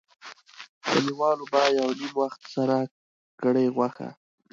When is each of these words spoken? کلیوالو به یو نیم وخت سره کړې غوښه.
کلیوالو 0.85 1.45
به 1.51 1.61
یو 1.77 1.89
نیم 1.99 2.13
وخت 2.21 2.41
سره 2.53 2.77
کړې 3.41 3.65
غوښه. 3.75 4.09